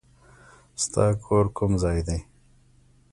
ستا 0.83 1.05
کور 1.23 1.45
کوم 1.57 1.71
ځای 1.83 1.99
دی؟ 2.07 2.17